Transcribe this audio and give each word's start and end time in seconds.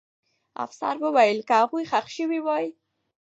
افسر 0.63 0.95
وویل 0.99 1.37
چې 1.41 1.45
که 1.47 1.53
هغوی 1.61 1.83
ښخ 1.91 2.05
سوي 2.17 2.39
وای. 2.43 2.65